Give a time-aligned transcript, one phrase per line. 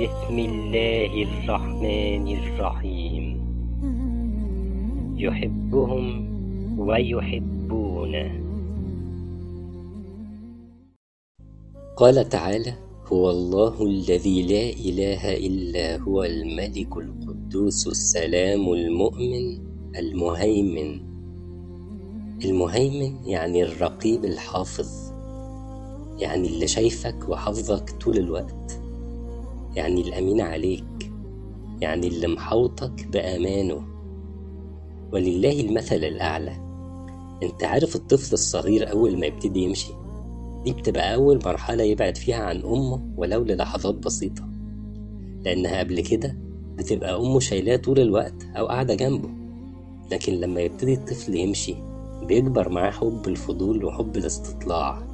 [0.00, 3.24] بسم الله الرحمن الرحيم.
[5.16, 6.06] يحبهم
[6.78, 8.30] ويحبونه.
[11.96, 12.74] قال تعالى
[13.06, 19.60] هو الله الذي لا إله إلا هو الملك القدوس السلام المؤمن
[19.96, 21.00] المهيمن.
[22.44, 25.12] المهيمن يعني الرقيب الحافظ
[26.18, 28.79] يعني اللي شايفك وحافظك طول الوقت.
[29.76, 31.12] يعني الأمين عليك
[31.80, 33.82] يعني اللي محوطك بأمانه.
[35.12, 36.52] ولله المثل الأعلى.
[37.42, 39.92] أنت عارف الطفل الصغير أول ما يبتدي يمشي؟
[40.64, 44.48] دي بتبقى أول مرحلة يبعد فيها عن أمه ولو للحظات بسيطة.
[45.44, 46.36] لأنها قبل كده
[46.78, 49.28] بتبقى أمه شايلاه طول الوقت أو قاعدة جنبه.
[50.12, 51.74] لكن لما يبتدي الطفل يمشي
[52.26, 55.09] بيكبر معاه حب الفضول وحب الاستطلاع.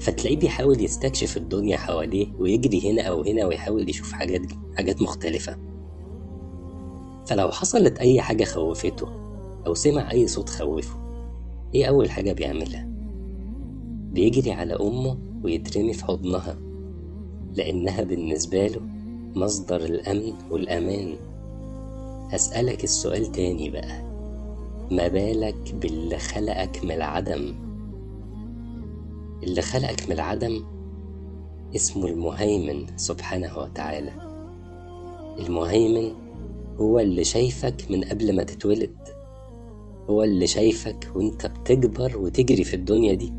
[0.00, 4.40] فتلاقيه بيحاول يستكشف الدنيا حواليه ويجري هنا أو هنا ويحاول يشوف حاجات
[4.76, 5.56] حاجات مختلفة.
[7.26, 9.08] فلو حصلت أي حاجة خوفته
[9.66, 10.96] أو سمع أي صوت خوفه
[11.74, 12.88] إيه أول حاجة بيعملها؟
[14.12, 16.58] بيجري على أمه ويترمي في حضنها
[17.54, 18.80] لأنها بالنسبة له
[19.36, 21.14] مصدر الأمن والأمان.
[22.30, 24.02] هسألك السؤال تاني بقى.
[24.90, 27.54] ما بالك باللي خلقك من العدم؟
[29.44, 30.64] اللي خلقك من العدم
[31.76, 34.12] اسمه المهيمن سبحانه وتعالى.
[35.38, 36.12] المهيمن
[36.80, 38.96] هو اللي شايفك من قبل ما تتولد.
[40.10, 43.32] هو اللي شايفك وانت بتكبر وتجري في الدنيا دي.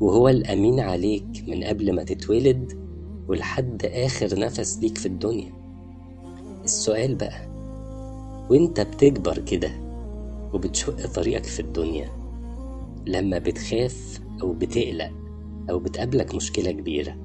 [0.00, 2.72] وهو الأمين عليك من قبل ما تتولد
[3.28, 5.52] ولحد آخر نفس ليك في الدنيا.
[6.64, 7.48] السؤال بقى
[8.50, 9.70] وانت بتكبر كده
[10.54, 12.08] وبتشق طريقك في الدنيا
[13.06, 15.10] لما بتخاف أو بتقلق
[15.70, 17.16] أو بتقابلك مشكلة كبيرة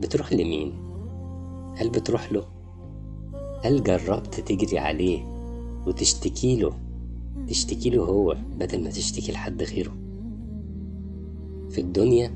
[0.00, 0.72] بتروح لمين؟
[1.76, 2.44] هل بتروح له؟
[3.64, 5.24] هل جربت تجري عليه
[5.86, 6.72] وتشتكي له
[7.48, 9.92] تشتكي له هو بدل ما تشتكي لحد غيره
[11.70, 12.32] في الدنيا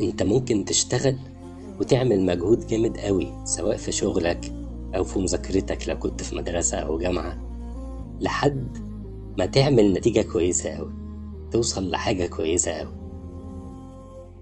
[0.00, 1.16] أنت ممكن تشتغل
[1.80, 4.52] وتعمل مجهود جامد قوي سواء في شغلك
[4.96, 7.38] أو في مذاكرتك لو كنت في مدرسة أو جامعة
[8.20, 8.78] لحد
[9.38, 11.03] ما تعمل نتيجة كويسة قوي
[11.54, 12.92] توصل لحاجة كويسة قوي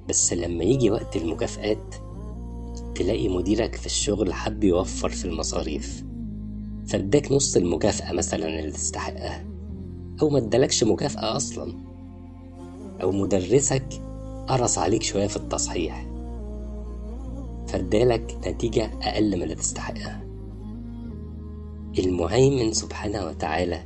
[0.08, 1.94] بس لما يجي وقت المكافآت
[2.94, 6.04] تلاقي مديرك في الشغل حب يوفر في المصاريف.
[6.86, 9.44] فاداك نص المكافأة مثلا اللي تستحقها
[10.22, 11.72] أو ما ادالكش مكافأة أصلا.
[13.02, 14.02] أو مدرسك
[14.48, 16.06] قرص عليك شوية في التصحيح
[17.66, 20.24] فادالك نتيجة أقل من اللي تستحقها.
[21.98, 23.82] المهيمن سبحانه وتعالى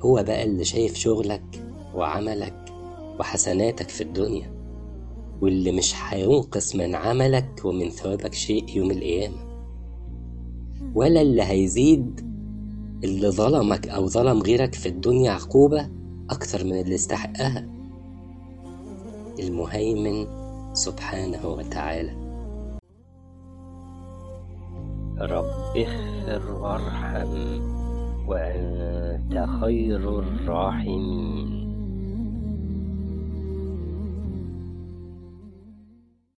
[0.00, 1.61] هو بقى اللي شايف شغلك
[1.94, 2.72] وعملك
[3.20, 4.52] وحسناتك في الدنيا
[5.40, 9.36] واللي مش هينقص من عملك ومن ثوابك شيء يوم القيامة.
[10.94, 12.20] ولا اللي هيزيد
[13.04, 15.88] اللي ظلمك أو ظلم غيرك في الدنيا عقوبة
[16.30, 17.68] أكتر من اللي استحقها.
[19.38, 20.26] المهيمن
[20.74, 22.22] سبحانه وتعالى.
[25.20, 27.60] رب اغفر وارحم
[28.28, 31.61] وأنت خير الراحمين.